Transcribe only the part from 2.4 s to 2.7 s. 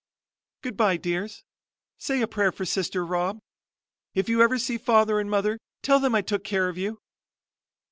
for